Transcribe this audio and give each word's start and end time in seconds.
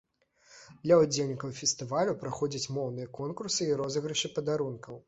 Для 0.85 0.95
ўдзельнікаў 1.01 1.53
фестывалю 1.59 2.17
праходзяць 2.25 2.71
моўныя 2.79 3.13
конкурсы 3.21 3.61
і 3.71 3.81
розыгрышы 3.85 4.37
падарункаў. 4.41 4.95